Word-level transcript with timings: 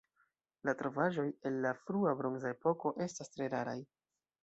La 0.69 0.73
trovaĵoj 0.79 1.27
el 1.51 1.61
la 1.67 1.75
frua 1.83 2.17
bronza 2.23 2.57
epoko 2.57 2.97
estas 3.09 3.35
tre 3.37 3.55
raraj. 3.59 3.81